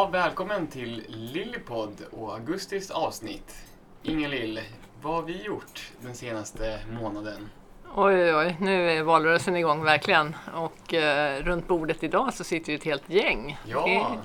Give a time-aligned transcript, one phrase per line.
[0.00, 3.66] Ja, välkommen till Lillypodd och augustis avsnitt.
[4.02, 4.60] Inga-Lill,
[5.02, 7.48] vad har vi gjort den senaste månaden?
[7.94, 10.36] Oj, oj, oj, nu är valrörelsen igång verkligen.
[10.54, 13.58] Och eh, runt bordet idag så sitter ju ett helt gäng.
[13.66, 13.84] Ja.
[13.84, 14.18] Det,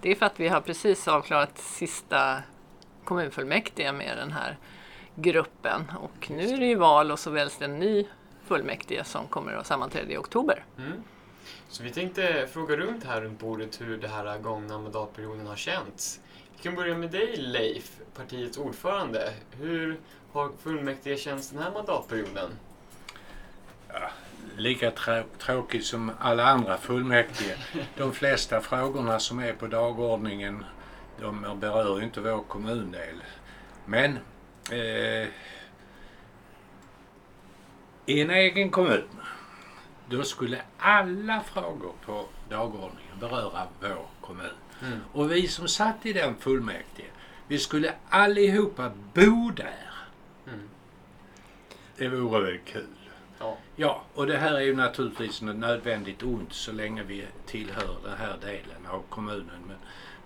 [0.00, 2.42] det är för att vi har precis avklarat sista
[3.04, 4.56] kommunfullmäktige med den här
[5.14, 5.92] gruppen.
[6.00, 8.06] Och nu är det ju val och så väljs det en ny
[8.44, 10.64] fullmäktige som kommer att sammanträda i oktober.
[10.78, 11.02] Mm.
[11.68, 16.20] Så vi tänkte fråga runt här runt bordet hur det här gångna mandatperioden har känts.
[16.56, 19.32] Vi kan börja med dig Leif, partiets ordförande.
[19.60, 20.00] Hur
[20.32, 22.50] har fullmäktige känts den här mandatperioden?
[24.58, 27.56] lika trå tråkigt som alla andra fullmäktige.
[27.96, 30.64] De flesta frågorna som är på dagordningen
[31.20, 33.22] de berör inte vår kommundel.
[33.86, 34.18] Men
[34.70, 35.28] eh,
[38.06, 39.08] i en egen kommun
[40.10, 44.50] då skulle alla frågor på dagordningen beröra vår kommun.
[44.82, 44.98] Mm.
[45.12, 47.08] Och vi som satt i den fullmäktige,
[47.46, 49.90] vi skulle allihopa bo där.
[50.46, 50.68] Mm.
[51.96, 52.86] Det vore väl kul?
[53.38, 53.56] Ja.
[53.76, 58.18] Ja, och det här är ju naturligtvis något nödvändigt ont så länge vi tillhör den
[58.18, 59.62] här delen av kommunen.
[59.66, 59.76] Men,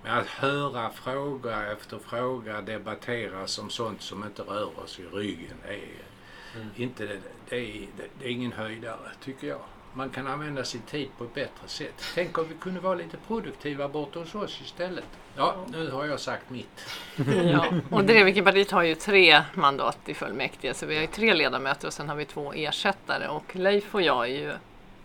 [0.02, 5.56] men att höra fråga efter fråga debatteras om sånt som inte rör oss i ryggen,
[5.66, 6.11] det är,
[6.56, 6.68] Mm.
[6.76, 7.86] inte, det, det, är,
[8.18, 9.60] det är ingen höjdare tycker jag.
[9.94, 12.04] Man kan använda sin tid på ett bättre sätt.
[12.14, 15.04] Tänk om vi kunde vara lite produktiva borta hos oss istället.
[15.36, 16.88] Ja, nu har jag sagt mitt.
[17.52, 17.66] Ja.
[17.90, 21.92] Och Drevikenpartiet har ju tre mandat i fullmäktige så vi har ju tre ledamöter och
[21.92, 24.52] sen har vi två ersättare och Leif och jag är ju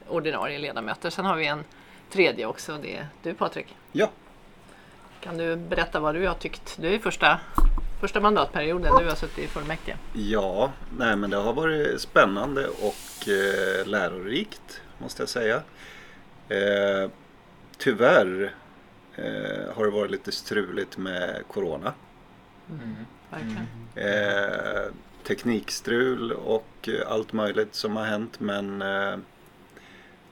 [0.07, 1.09] ordinarie ledamöter.
[1.09, 1.63] Sen har vi en
[2.11, 3.75] tredje också, det är du Patrik.
[3.91, 4.09] Ja.
[5.21, 6.77] Kan du berätta vad du har tyckt?
[6.81, 7.39] Du är första,
[7.99, 9.97] första mandatperioden du har suttit i fullmäktige.
[10.13, 15.61] Ja, nej men det har varit spännande och eh, lärorikt måste jag säga.
[16.49, 17.09] Eh,
[17.77, 18.53] tyvärr
[19.15, 21.93] eh, har det varit lite struligt med Corona.
[22.69, 22.95] Mm.
[23.95, 24.91] Eh,
[25.23, 29.13] teknikstrul och allt möjligt som har hänt men eh,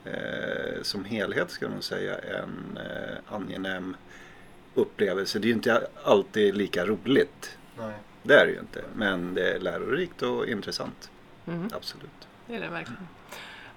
[0.04, 3.96] eh, som helhet ska jag nog säga en eh, angenäm
[4.76, 5.38] upplevelse.
[5.38, 7.58] Det är ju inte alltid lika roligt.
[7.78, 7.92] Nej.
[8.22, 8.82] Det är det ju inte.
[8.94, 11.10] Men det är lärorikt och intressant.
[11.44, 12.28] Mhm, Absolut.
[12.46, 13.08] det är det verkligen.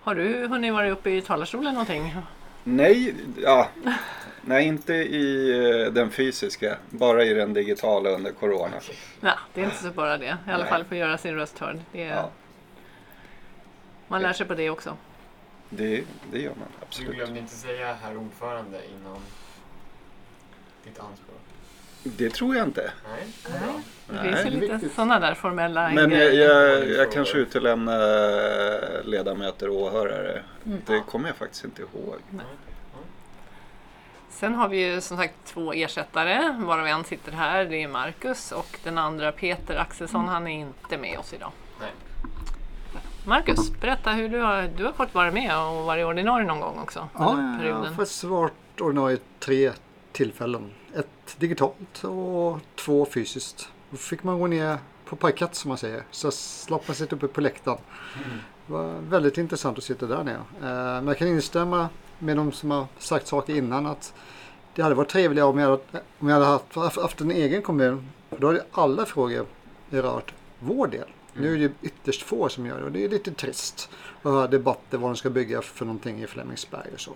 [0.01, 2.15] Har du hunnit vara uppe i talarstolen någonting?
[2.63, 3.69] Nej, ja.
[4.41, 5.49] Nej, inte i
[5.85, 6.77] eh, den fysiska.
[6.89, 8.75] Bara i den digitala under Corona.
[9.21, 10.25] Ja, det är inte så bara det.
[10.47, 10.69] I alla Nej.
[10.69, 11.79] fall få göra sin röst hörd.
[11.91, 12.29] Det är, Ja,
[14.07, 14.97] Man lär sig på det också.
[15.69, 17.15] det, det gör man Du absolut.
[17.15, 19.17] glömde inte säga herr ordförande innan
[20.83, 21.35] ditt ansvar.
[22.03, 22.91] Det tror jag inte.
[23.09, 23.83] Nej, Nej.
[24.07, 24.79] Det finns ju Nej.
[24.79, 27.99] lite sådana där formella Men jag, jag, jag kanske utelämnar
[29.03, 30.43] ledamöter och åhörare.
[30.65, 30.81] Mm.
[30.85, 32.19] Det kommer jag faktiskt inte ihåg.
[34.29, 38.51] Sen har vi ju som sagt två ersättare, varav en sitter här, det är Marcus
[38.51, 41.51] och den andra Peter Axelsson, han är inte med oss idag.
[41.79, 41.89] Nej.
[43.25, 46.79] Marcus, berätta hur du har, du har fått vara med och varit ordinarie någon gång
[46.79, 47.09] också.
[47.13, 49.71] Ja, jag har faktiskt varit ordinarie tre
[50.11, 50.71] tillfällen.
[50.95, 53.69] Ett digitalt och två fysiskt.
[53.89, 56.03] Då fick man gå ner på parkett som man säger.
[56.11, 57.77] Så slapp man sitta uppe på läktaren.
[58.67, 60.35] Det var väldigt intressant att sitta där nere.
[60.35, 61.89] Eh, Men jag kan instämma
[62.19, 64.13] med de som har sagt saker innan att
[64.75, 65.81] det hade varit trevligare om jag hade,
[66.19, 68.09] om jag hade haft, haft, en egen kommun.
[68.29, 69.45] För då hade alla frågor
[69.89, 71.07] rört vår del.
[71.33, 73.89] Nu är det ytterst få som gör det och det är lite trist
[74.21, 77.11] att höra debatter vad de ska bygga för någonting i Flemingsberg och så.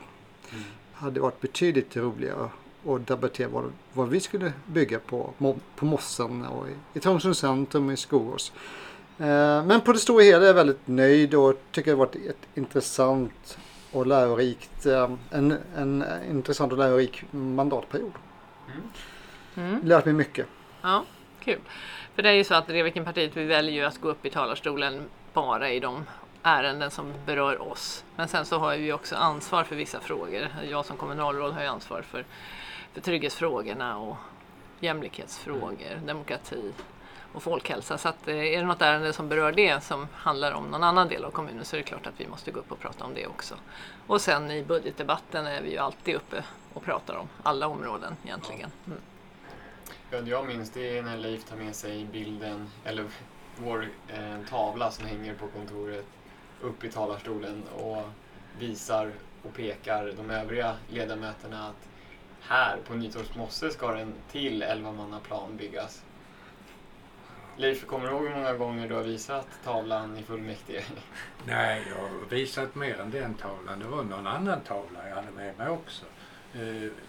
[0.93, 2.49] hade varit betydligt roligare
[2.87, 5.33] att debattera vad, vad vi skulle bygga på,
[5.75, 8.53] på Mossen och i, i Trångsunds centrum och i Skogås.
[9.17, 12.15] Eh, men på det stora hela är jag väldigt nöjd och tycker det har varit
[12.15, 13.57] ett intressant
[13.91, 18.13] och lärorikt, eh, en, en intressant och lärorik mandatperiod.
[19.55, 19.79] Mm.
[19.83, 20.47] Lärt mig mycket.
[20.81, 21.03] Ja,
[21.39, 21.59] kul.
[22.15, 25.03] För det är ju så att Revikenpartiet vi väljer ju att gå upp i talarstolen
[25.33, 26.03] bara i de
[26.43, 28.03] ärenden som berör oss.
[28.15, 30.47] Men sen så har vi också ansvar för vissa frågor.
[30.69, 32.25] Jag som kommunalråd har ju ansvar för,
[32.93, 34.17] för trygghetsfrågorna och
[34.79, 36.73] jämlikhetsfrågor, demokrati
[37.33, 37.97] och folkhälsa.
[37.97, 41.07] Så att, eh, är det något ärende som berör det som handlar om någon annan
[41.07, 43.13] del av kommunen så är det klart att vi måste gå upp och prata om
[43.13, 43.55] det också.
[44.07, 46.43] Och sen i budgetdebatten är vi ju alltid uppe
[46.73, 48.69] och pratar om alla områden egentligen.
[48.85, 48.99] Mm.
[50.11, 53.05] Ja, jag minns det är när Leif tar med sig bilden, eller
[53.57, 56.05] vår eh, tavla som hänger på kontoret,
[56.61, 58.03] upp i talarstolen och
[58.59, 59.11] visar
[59.43, 61.87] och pekar de övriga ledamöterna att
[62.47, 66.01] här på Nytorps mosse ska en till 11-mannaplan byggas.
[67.57, 70.83] Leif, kommer du ihåg hur många gånger du har visat tavlan i fullmäktige?
[71.45, 73.79] Nej, jag har visat mer än den tavlan.
[73.79, 76.05] Det var någon annan tavla jag hade med mig också.
[76.53, 76.59] eh,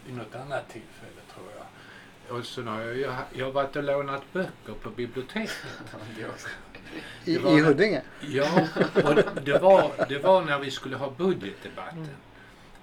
[0.06, 2.36] vid något annat tillfälle tror jag.
[2.38, 5.66] Och sen har jag, jag har varit och lånat böcker på biblioteket.
[7.24, 7.60] I, i.
[7.60, 8.02] Huddinge?
[8.20, 8.66] Ja,
[9.04, 12.08] och det var, det var när vi skulle ha budgetdebatten.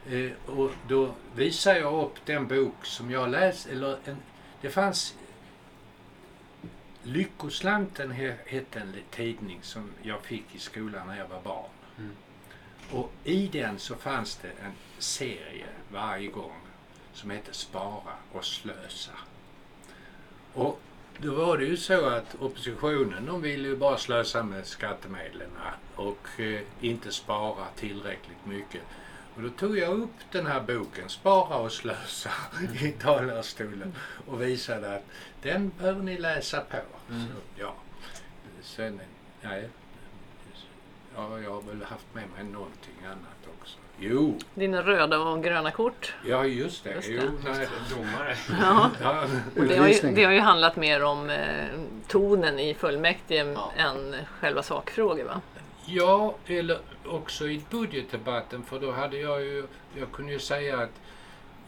[0.09, 4.17] Eh, och då visade jag upp den bok som jag läste, eller en,
[4.61, 5.15] det fanns
[7.03, 11.69] Lyckoslanten he- hette en tidning som jag fick i skolan när jag var barn.
[11.97, 12.11] Mm.
[12.91, 16.61] Och i den så fanns det en serie varje gång
[17.13, 19.11] som hette Spara och slösa.
[20.53, 20.81] Och
[21.17, 25.49] då var det ju så att oppositionen de ville ju bara slösa med skattemedlen
[25.95, 28.81] och eh, inte spara tillräckligt mycket.
[29.41, 32.29] Och då tog jag upp den här boken, Spara och slösa,
[32.81, 33.95] i talarstolen
[34.27, 35.03] och visade att
[35.41, 36.77] den behöver ni läsa på.
[37.13, 37.27] Mm.
[37.27, 37.73] Så, ja.
[38.61, 39.01] Sen,
[39.41, 39.69] nej,
[41.15, 43.77] ja, jag har väl haft med mig någonting annat också.
[43.99, 46.13] Jo, Dina röda och gröna kort.
[46.27, 46.93] ja just det.
[46.93, 47.13] Just det.
[47.13, 47.67] Jo, nej.
[47.89, 48.35] Domare.
[48.61, 48.89] Ja.
[49.01, 49.23] Ja,
[49.57, 51.65] Och det, har ju, det har ju handlat mer om eh,
[52.07, 53.71] tonen i fullmäktige Ja.
[53.77, 55.41] än själva sakfrågor va?
[55.85, 61.01] Ja, eller också i budgetdebatten för då hade jag ju, jag kunde ju säga att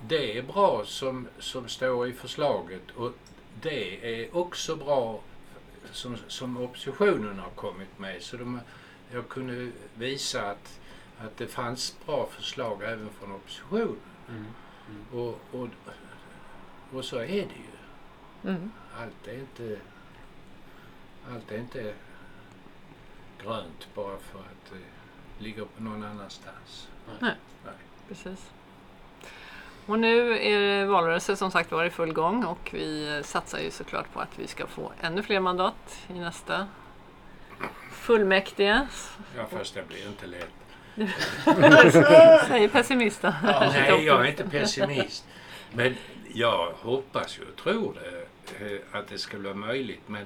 [0.08, 3.12] det är bra som, som står i förslaget och
[3.62, 5.20] det är också bra
[5.92, 8.22] som, som oppositionen har kommit med.
[8.22, 8.60] Så de,
[9.12, 10.80] jag kunde visa att,
[11.18, 13.98] att det fanns bra förslag även från oppositionen.
[14.30, 14.46] Mm.
[15.12, 15.68] Och, och,
[16.94, 17.74] och så är det ju.
[18.44, 18.72] Mm.
[19.00, 19.80] Allt är inte,
[21.34, 21.94] allt är inte
[23.44, 26.88] grönt bara för att det ligger på någon annanstans.
[28.08, 28.52] Precis.
[29.86, 33.72] Och nu är det valrörelse som sagt var i full gång och vi satsar ju
[33.72, 36.68] såklart på att vi ska få ännu fler mandat i nästa
[37.92, 38.88] fullmäktige.
[39.38, 40.50] Ja, fast det blir inte lätt.
[42.48, 43.34] Säger pessimisten.
[43.44, 45.26] Nej, jag är inte pessimist.
[45.74, 45.96] Men
[46.34, 50.02] jag hoppas ju och tror det, eh, att det ska bli möjligt.
[50.08, 50.26] Men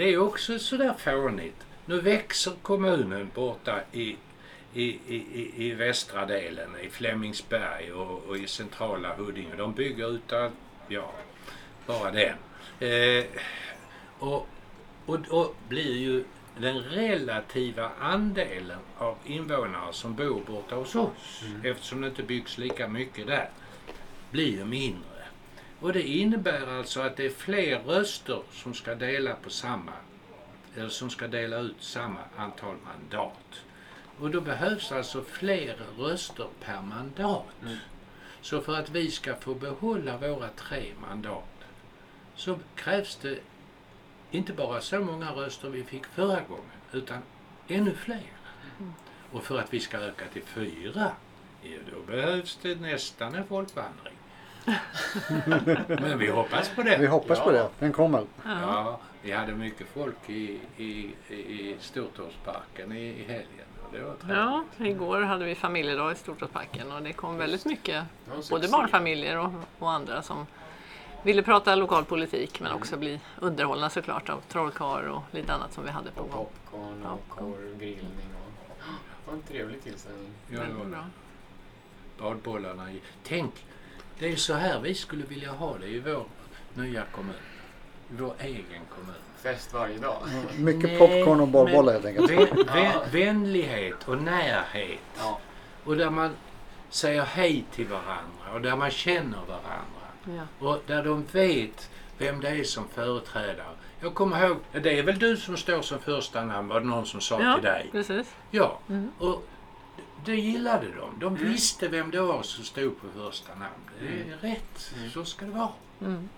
[0.00, 1.66] det är också sådär fånigt.
[1.86, 4.16] Nu växer kommunen borta i,
[4.74, 9.56] i, i, i- västra delen, i Flemingsberg och, och i centrala Huddinge.
[9.56, 10.52] De bygger ut allt,
[10.88, 11.12] ja,
[11.86, 12.36] bara den.
[12.90, 13.24] Eh,
[14.18, 14.46] och,
[15.06, 16.24] och då blir ju
[16.58, 22.88] den relativa andelen av invånare som bor borta hos oss, eftersom det inte byggs lika
[22.88, 23.48] mycket där,
[24.30, 25.09] blir ju mindre.
[25.80, 29.92] Och det innebär alltså att det är fler röster som ska dela på samma,
[30.76, 33.62] eller som ska dela ut samma antal mandat.
[34.18, 37.46] Och då behövs alltså fler röster per mandat.
[37.62, 37.76] Mm.
[38.40, 41.44] Så för att vi ska få behålla våra tre mandat
[42.36, 43.38] så krävs det
[44.30, 47.22] inte bara så många röster vi fick förra gången, utan
[47.68, 48.32] ännu fler.
[49.32, 51.12] Och för att vi ska öka till fyra,
[51.62, 54.19] ja, då behövs det nästan en folkvandring.
[55.88, 56.98] Men vi hoppas på det.
[56.98, 57.62] Vi hoppas på Ja.
[57.62, 57.68] det.
[57.78, 58.24] Den kommer.
[58.44, 58.60] Ja.
[58.62, 60.92] Ja, vi hade mycket folk i, i,
[61.28, 63.66] i- Stortorgsparken i, i helgen.
[63.86, 64.36] Och det var trevligt.
[64.36, 68.04] Ja, igår hade vi familjedag i Storstadsparken och det kom väldigt mycket
[68.50, 70.46] både barnfamiljer och, och andra som
[71.22, 75.90] ville prata lokalpolitik men också bli underhållna såklart av trollkarl och lite annat som vi
[75.90, 76.30] hade på gång.
[76.30, 77.52] popcorn och Popcorn.
[77.52, 78.52] korv, grillning och...
[78.78, 80.30] Det var en trevlig tillställning.
[80.48, 80.90] Ja, det var det.
[80.90, 81.04] bra.
[82.18, 82.88] Badbollarna.
[83.22, 83.66] Tänk,
[84.20, 86.24] det är ju så här vi skulle vilja ha det i vår
[86.74, 87.34] nya kommun.
[88.10, 89.14] I vår egen kommun.
[89.42, 90.16] Fest varje dag.
[90.58, 92.30] Mycket Nej, popcorn och bollbollar helt enkelt.
[92.30, 93.02] Vän, vän, Ja.
[93.12, 94.98] vänlighet och närhet.
[95.18, 95.38] Ja.
[95.84, 96.30] Och där man
[96.90, 100.44] säger hej till varandra och där man känner varandra.
[100.60, 100.66] Ja.
[100.68, 103.64] Och där de vet vem det är som företräder.
[104.00, 107.06] Jag kommer ihåg, det är väl du som står som första namn var det någon
[107.06, 107.88] som sa ja, till dig.
[107.92, 108.34] precis.
[108.50, 109.10] Ja, Mm.
[109.18, 109.44] och
[110.24, 111.18] det gillade de.
[111.20, 113.72] De visste vem det var som stod på första namn.
[114.00, 115.10] Det är rätt, Mm.
[115.10, 115.68] så ska det vara.
[116.00, 116.28] Mm.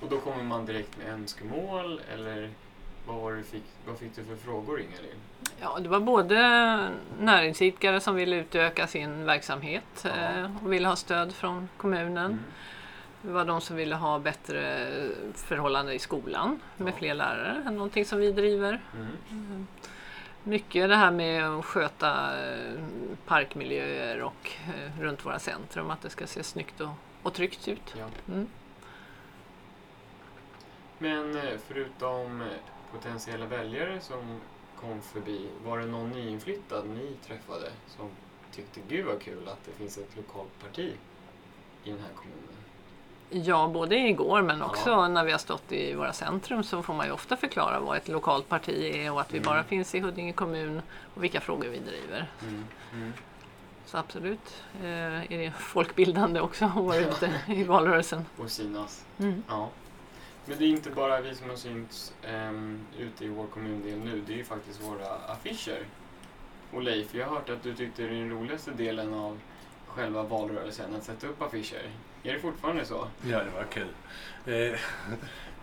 [0.00, 2.50] Och då kommer man direkt med önskemål eller
[3.06, 5.16] vad, var du fick, vad fick du för frågor Ingalill?
[5.60, 6.88] Ja, det var både
[7.20, 10.10] näringsidkare som ville utöka sin verksamhet Ja.
[10.10, 12.26] eh, och ville ha stöd från kommunen.
[12.26, 12.38] Mm.
[13.22, 14.86] Det var de som ville ha bättre
[15.34, 16.96] förhållanden i skolan med Ja.
[16.98, 18.80] fler lärare, någonting som vi driver.
[19.30, 19.66] Mm.
[20.46, 22.80] Mycket det här med att sköta eh,
[23.26, 26.90] parkmiljöer och eh, runt våra centrum, att det ska se snyggt och,
[27.22, 27.94] och tryggt ut.
[27.98, 28.06] Ja.
[28.28, 28.46] Mm.
[30.98, 32.42] Men eh, förutom
[32.92, 34.40] potentiella väljare som
[34.80, 38.10] kom förbi, var det någon nyinflyttad ni träffade som
[38.52, 40.92] tyckte gud vad kul att det finns ett lokalt parti
[41.84, 42.63] i den här kommunen?
[43.30, 45.08] Ja, både igår men också Ja.
[45.08, 48.08] när vi har stått i våra centrum så får man ju ofta förklara vad ett
[48.08, 49.46] lokalt parti är och att vi Mm.
[49.46, 50.82] bara finns i Huddinge kommun
[51.14, 52.26] och vilka frågor vi driver.
[52.42, 52.64] Mm.
[52.92, 53.12] Mm.
[53.86, 58.26] Så absolut eh, är det folkbildande också att vara ute i valrörelsen.
[58.38, 59.04] Och synas.
[59.18, 59.42] Mm.
[59.48, 59.68] Ja.
[60.46, 62.12] Men det är inte bara vi som har synts
[62.48, 65.86] um, ute i vår kommundel nu, det är ju faktiskt våra affischer.
[66.72, 69.38] Och Leif, jag har hört att du tyckte det är den roligaste delen av
[69.86, 71.90] själva valrörelsen, att sätta upp affischer.
[72.24, 73.08] Är det fortfarande så?
[73.26, 73.88] Ja, det var kul.
[74.46, 74.78] Eh,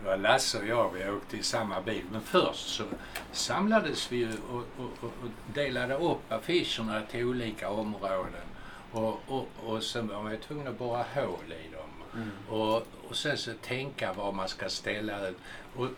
[0.00, 2.02] Det var Lasse och jag, vi åkte i samma bil.
[2.12, 2.84] Men först så
[3.32, 8.46] samlades vi ju och, och, och delade upp affischerna till olika områden.
[8.92, 12.22] Och, och, och sen var man ju tvungen att borra hål i dem.
[12.48, 15.36] Och, och sen så tänka var man ska ställa ut.
[15.76, 15.88] Och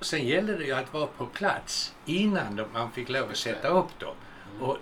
[0.00, 3.98] sen gällde det ju att vara på plats innan man fick lov att sätta upp
[3.98, 4.14] dem.
[4.60, 4.76] Och,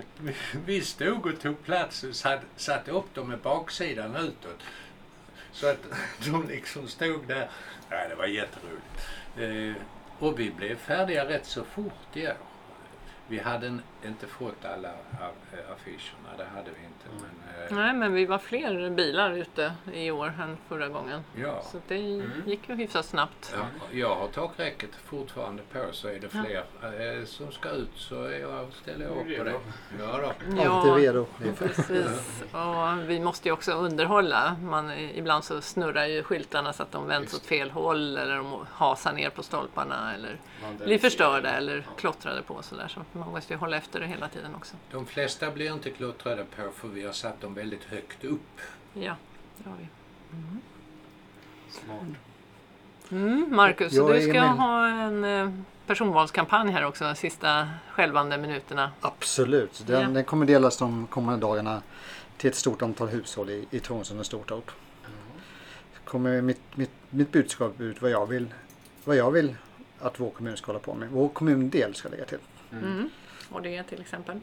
[0.66, 4.62] vi- stod och tog plats och satt, satte upp dem med baksidan utåt.
[5.52, 5.78] Så att
[6.26, 7.50] de liksom stod där.
[7.90, 9.08] Ja, det var jätteroligt.
[9.36, 9.82] Eh,
[10.18, 12.36] och vi blev färdiga rätt så fort i år.
[13.28, 17.24] Vi hade en, inte fått alla a- affischerna, det hade vi inte.
[17.26, 21.20] Men, eh, Nej, men vi var fler bilar ute i år än förra gången.
[21.36, 21.62] ja.
[21.72, 22.30] Så det Mm.
[22.46, 23.54] gick ju hyfsat snabbt.
[23.56, 23.64] Ja,
[23.98, 26.64] jag har takräcket fortfarande på så är det fler
[27.18, 29.54] eh, som ska ut så jag, ställer jag upp på det.
[29.98, 30.62] Ja, då.
[30.72, 31.26] Alltid redo.
[31.58, 32.42] Precis.
[32.52, 34.56] Och vi måste ju också underhålla.
[34.62, 38.36] Man, ibland så snurrar ju skyltarna så att de vänds Just åt fel håll eller
[38.36, 40.36] de hasar ner på stolparna eller
[40.84, 42.62] blir förstörda eller klottrade på.
[42.62, 42.88] Så, där.
[42.88, 44.76] så man måste ju hålla efter det hela tiden också.
[44.90, 48.60] De flesta blir inte klottrade på för vi har satt dem väldigt högt upp.
[48.92, 49.16] Ja,
[49.58, 49.86] det har vi.
[51.70, 52.02] Smart.
[53.10, 54.50] Mm, Marcus, Jag du ska med.
[54.50, 55.50] ha en eh,
[55.86, 58.90] personvalskampanj här också de sista skälvande minuterna.
[59.00, 59.82] Absolut.
[59.86, 60.08] Den, Ja.
[60.08, 61.82] den kommer delas de kommande dagarna
[62.36, 64.70] till ett stort antal hushåll i, i Trångsund och Stortorp.
[66.04, 68.54] kommer mitt, mitt, mitt budskap ut vad jag vill
[69.04, 69.54] vad jag vill
[70.00, 71.08] att vår kommun ska hålla på med.
[71.10, 72.38] Vår kommundel ska lägga till.
[72.72, 73.10] Mm.
[73.50, 74.40] Och det till exempel?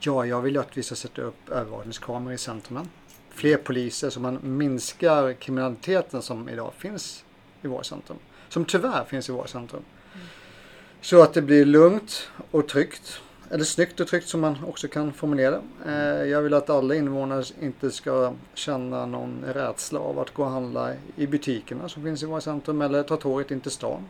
[0.00, 2.88] Ja, jag vill ju att vi ska sätta upp övervakningskameror i centrumen.
[3.30, 7.24] Fler poliser så man minskar kriminaliteten som idag finns
[7.62, 8.18] i våra centrum.
[8.48, 9.82] Som tyvärr finns i våra centrum.
[11.00, 13.20] Så att det blir lugnt och tryggt.
[13.50, 15.60] Eller snyggt och tryggt som man också kan formulera.
[15.86, 20.50] Eh, Jag vill att alla invånare inte ska känna någon rädsla av att gå och
[20.50, 24.04] handla i butikerna som finns i våra centrum eller ta tåget in till stan.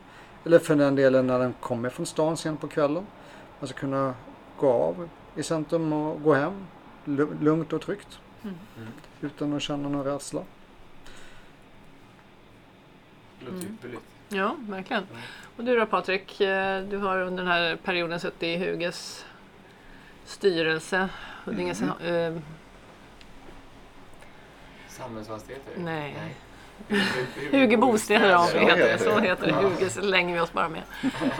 [0.45, 3.05] Eller för den delen när den kommer från stan sent på kvällen.
[3.59, 4.13] Man ska kunna
[4.59, 6.67] gå av i centrum och gå hem
[7.05, 8.19] lu- lugnt och tryggt.
[8.43, 8.55] Mm.
[8.77, 8.89] Mm.
[9.21, 10.41] Utan att känna någon rädsla.
[13.39, 13.73] Det låter Mm.
[13.73, 14.01] ypperligt.
[14.29, 15.07] Ja, verkligen.
[15.57, 19.25] Och du då Patrik, Eh, du har under den här perioden suttit i Huges
[20.25, 21.09] styrelse.
[21.45, 22.37] Huddinges, eh,
[24.87, 25.73] Samhällsfastigheter?
[25.77, 26.35] Nej.
[27.51, 28.65] Hugo Huge Bostäder, ja, Bostäder.
[28.65, 28.97] det heter det.
[28.99, 29.53] Så heter det.
[29.53, 30.81] Huge slänger vi oss bara med.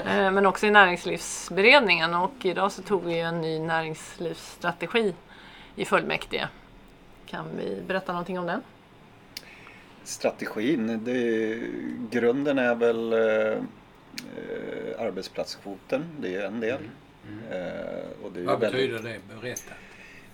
[0.07, 5.13] Eh, Men också i näringslivsberedningen och idag så tog vi en ny näringslivsstrategi
[5.75, 6.47] i fullmäktige.
[7.25, 8.61] Kan vi berätta någonting om den?
[10.03, 11.59] Strategin, det,
[12.17, 16.77] grunden är väl eh, eh, arbetsplatskvoten, det är en del.
[17.27, 17.39] Mm.
[17.51, 19.35] Eh, och det, är Vad väldigt- betyder det?
[19.41, 19.73] Berätta.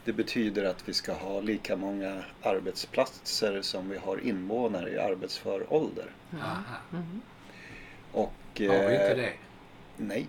[0.06, 5.74] Det betyder att vi ska ha lika många arbetsplatser som vi har invånare i arbetsför
[5.74, 6.06] ålder.
[6.94, 7.22] Mm.
[8.12, 9.34] Och, Har vi inte eh, det?
[9.98, 10.28] Nej.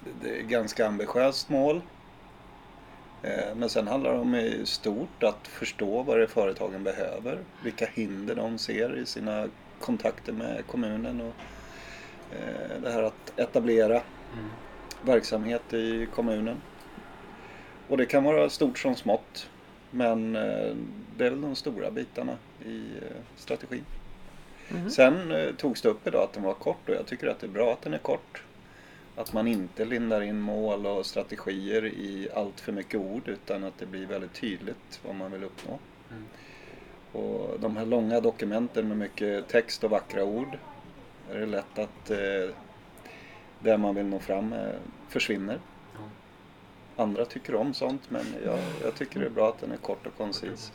[0.00, 1.80] Det- Det är ett ganska ambitiöst mål.
[3.22, 7.38] Eh, Men sen handlar det om i stort att förstå vad det är företagen behöver.
[7.64, 9.48] Vilka hinder de ser i sina
[9.80, 11.20] kontakter med kommunen.
[11.20, 11.34] Och
[12.36, 14.50] eh, det här att etablera Mm.
[15.02, 16.56] verksamhet i kommunen.
[17.88, 19.48] Och det kan vara stort som smått.
[19.90, 20.76] Men eh,
[21.16, 22.36] det är väl de stora bitarna
[22.66, 23.84] i eh, strategin.
[24.68, 24.90] Mhm.
[24.90, 27.46] Sen eh, togs det upp idag att den var kort och jag tycker att det
[27.46, 28.42] är bra att den är kort.
[29.16, 33.78] Att man inte lindar in mål och strategier i allt för mycket ord utan att
[33.78, 35.78] det blir väldigt tydligt vad man vill uppnå.
[36.10, 36.24] Mm.
[37.12, 40.58] Och de här långa dokumenten med mycket text och vackra ord
[41.30, 42.54] är det lätt att eh,
[43.58, 44.74] det man vill nå fram med
[45.08, 45.58] försvinner.
[46.96, 50.06] Andra tycker om sånt men jag, jag tycker det är bra att den är kort
[50.06, 50.72] och koncis.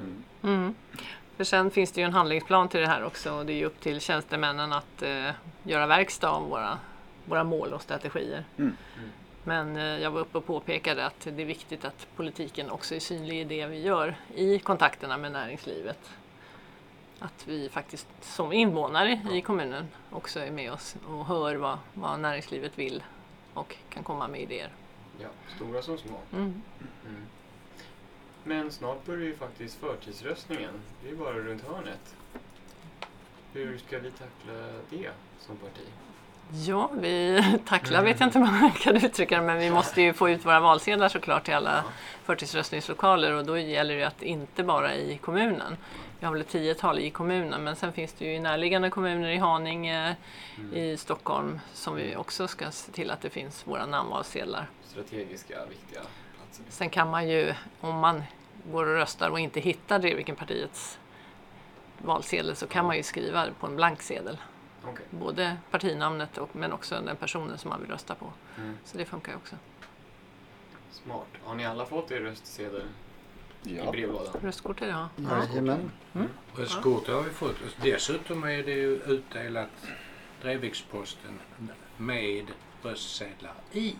[0.00, 0.24] Mm.
[0.42, 0.74] Mm.
[1.36, 3.64] För sen finns det ju en handlingsplan till det här också och det är ju
[3.64, 5.30] upp till tjänstemännen att eh,
[5.62, 6.78] göra verkstad av våra,
[7.24, 8.44] våra mål och strategier.
[8.58, 8.76] Mm.
[9.44, 13.00] Men eh, jag var uppe och påpekade att det är viktigt att politiken också är
[13.00, 16.10] synlig i det vi gör i kontakterna med näringslivet.
[17.18, 22.20] Att vi faktiskt som invånare i kommunen också är med oss och hör vad, vad
[22.20, 23.02] näringslivet vill
[23.54, 24.70] och kan komma med idéer.
[25.22, 26.18] Ja, stora som små.
[26.32, 26.62] Mm.
[27.06, 27.22] Mm.
[28.44, 30.74] Men snart börjar ju faktiskt förtidsröstningen.
[31.02, 32.16] Det är bara runt hörnet.
[33.52, 34.52] Hur ska vi tackla
[34.90, 35.86] det som parti?
[36.52, 40.12] Ja, vi tacklar vet jag inte hur man kan uttrycka det, men vi måste ju
[40.12, 41.84] få ut våra valsedlar såklart till alla
[42.24, 45.76] förtidsröstningslokaler och då gäller det att inte bara i kommunen.
[46.18, 49.28] Vi har väl ett tiotal i kommunen, men sen finns det ju i närliggande kommuner
[49.28, 50.16] i Haninge,
[50.74, 54.66] i Stockholm, som vi också ska se till att det finns våra namnvalsedlar.
[54.84, 56.00] Strategiska, viktiga
[56.36, 56.64] platser.
[56.68, 58.22] Sen kan man ju, om man
[58.72, 60.98] går och röstar och inte hittar Drevvikenpartiets
[61.98, 64.38] valsedel så kan man ju skriva på en blank sedel.
[64.84, 65.06] Okej.
[65.10, 68.32] Både partinamnet och, men också den personen som man vill rösta på.
[68.58, 68.78] Mm.
[68.84, 69.56] Så det funkar ju också.
[70.90, 71.26] Smart.
[71.44, 72.82] Har ni alla fått er röstsedel
[73.62, 73.90] i Ja.
[73.90, 74.34] brevlådan?
[74.42, 75.08] Röstkortet, ja.
[75.16, 75.90] Jajamän.
[76.54, 77.56] Röstkort har vi fått.
[77.82, 79.86] Dessutom är det ju utdelat
[80.42, 81.40] Dreviksposten
[81.96, 82.46] med
[82.82, 83.96] röstsedlar i.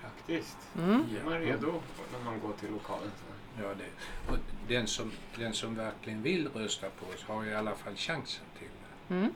[0.00, 0.58] Praktiskt.
[0.78, 1.04] Mm.
[1.20, 1.72] Är man redo
[2.12, 3.10] när man går till lokalen?
[3.62, 4.32] Ja, det.
[4.32, 4.38] Och
[4.68, 8.68] den, som, den som verkligen vill rösta på oss har i alla fall chansen till
[9.08, 9.14] det.
[9.14, 9.34] Mm.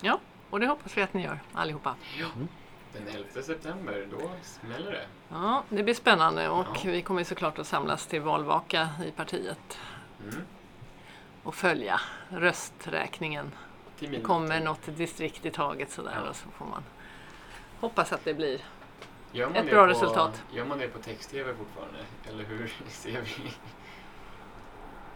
[0.00, 0.20] Ja,
[0.50, 1.94] och det hoppas vi att ni gör allihopa.
[2.92, 5.06] Den 11 september, då smäller det.
[5.28, 6.80] Ja, det blir spännande och Ja.
[6.90, 9.78] vi kommer såklart att samlas till valvaka i partiet
[10.22, 10.40] Mm.
[11.42, 13.50] och följa rösträkningen.
[13.98, 16.28] Det kommer något distrikt i taget sådär Ja.
[16.30, 16.82] och så får man
[17.80, 18.62] hoppas att det blir ett
[19.32, 20.42] det bra på, resultat.
[20.52, 21.98] Gör man det på text-tv fortfarande?
[22.28, 23.52] Eller hur ser vi?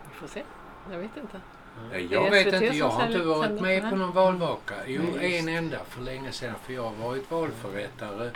[0.08, 0.42] Vi får se.
[0.90, 1.40] Jag vet inte.
[1.92, 4.74] Det Jag vet inte, jag har inte varit med på någon valvaka.
[4.86, 6.54] Jo, Nej, en enda för länge sedan.
[6.62, 8.26] För jag har varit valförrättare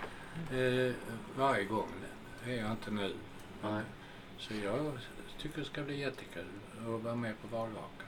[0.50, 0.92] eh,
[1.36, 1.88] varje gång.
[2.44, 3.12] Det är jag inte nu.
[3.62, 3.82] Nej.
[4.38, 4.92] Så jag
[5.38, 6.44] tycker det ska bli jättekul
[6.96, 8.04] att vara med på valvaka.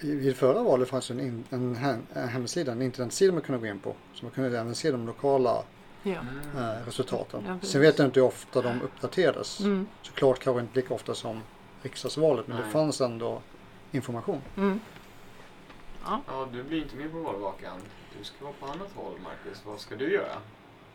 [0.00, 3.60] I- Vid förra valet fanns en, in- en, hem- en hemsida, en internetsida man kunde
[3.60, 3.94] gå in på.
[4.14, 5.62] Så man kunde även se de lokala
[6.02, 6.10] Ja.
[6.10, 6.64] Mm.
[6.64, 7.42] eh, resultaten.
[7.46, 7.68] Ja.
[7.68, 9.60] Sen vet jag inte hur ofta de uppdaterades.
[9.60, 9.86] Mm.
[10.02, 11.40] Såklart kanske inte lika ofta som
[11.82, 12.72] riksdagsvalet men det Nej.
[12.72, 13.42] fanns ändå
[13.92, 14.42] information.
[14.56, 14.80] Mm.
[16.04, 16.20] Ja.
[16.26, 17.78] Ja, du blir inte med på valvakan.
[18.18, 19.62] Du ska vara på annat håll, Marcus.
[19.66, 20.32] Vad ska du göra?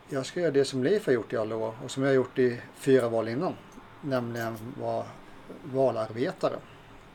[0.08, 2.14] Jag ska göra det som Leif har gjort i alla år och som jag har
[2.14, 3.54] gjort i fyra val innan.
[4.00, 5.04] Nämligen vara
[5.64, 6.56] valarbetare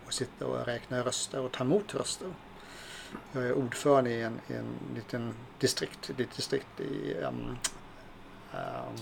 [0.05, 2.27] och sitta och räkna röster och ta emot röster.
[3.31, 7.57] Jag är ordförande i en, i en liten distrikt, ett distrikt i um,
[8.53, 8.95] um,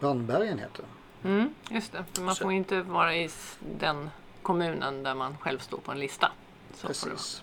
[0.00, 0.82] Brandbergen heter
[1.22, 1.28] det.
[1.28, 3.30] Mm, just det, för man Så- får inte vara i
[3.78, 4.10] den
[4.48, 6.32] kommunen där man själv står på en lista.
[6.74, 6.86] Så.
[6.86, 7.42] Precis.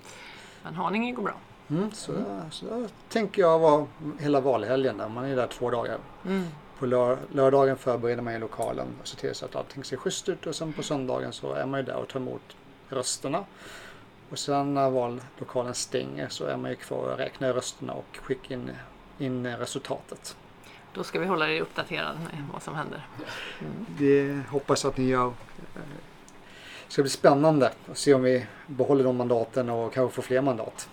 [0.63, 1.33] Men Haninge går bra.
[1.69, 2.13] Mm, så,
[2.51, 3.87] så där tänker jag vara
[4.19, 5.09] hela valhelgen där.
[5.09, 5.97] Man är där två dagar.
[6.25, 6.47] Mm.
[6.79, 10.29] På lör, lördagen förbereder man ju lokalen och ser till så att allting ser schysst
[10.29, 12.55] ut och sen på söndagen så är man ju där och tar emot
[12.89, 13.45] rösterna.
[14.29, 18.55] Och sen när vallokalen stänger så är man ju kvar och räknar rösterna och skickar
[18.55, 18.71] in,
[19.17, 20.37] in resultatet.
[20.93, 23.07] Då ska vi hålla dig uppdaterad med vad som händer.
[23.97, 25.33] Det hoppas att ni gör.
[26.87, 30.41] Det ska bli spännande att se om vi behåller de mandaten och kanske får fler
[30.41, 30.89] mandat.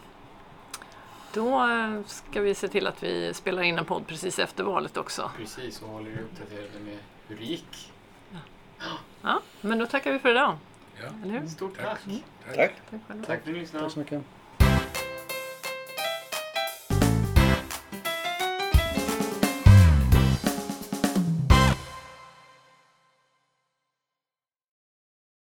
[1.34, 4.96] Då eh, ska vi se till att vi spelar in en podd precis efter valet
[4.96, 5.30] också.
[5.36, 7.92] Precis, och håller er uppdaterade med hur det gick.
[9.22, 10.56] Ja, men då tackar vi för idag.
[11.24, 11.48] Ja?
[11.48, 11.84] Stort Tack.
[11.86, 12.00] tack.
[12.44, 12.56] tack.
[12.56, 12.72] Tack.
[12.90, 13.24] Tack själva.
[13.26, 13.84] Tack för att ni lyssnade.
[13.84, 14.22] Tack så mycket.